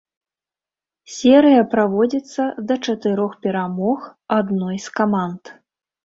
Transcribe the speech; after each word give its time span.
Серыя 1.15 1.65
праводзіцца 1.73 2.47
да 2.71 2.77
чатырох 2.85 3.35
перамог 3.47 3.99
адной 4.37 4.75
з 4.87 4.95
каманд. 5.01 5.43